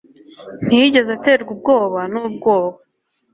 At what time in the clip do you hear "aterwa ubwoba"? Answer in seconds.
1.17-1.99